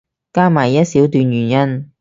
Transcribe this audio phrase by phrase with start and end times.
[0.33, 1.87] 加埋一小段原因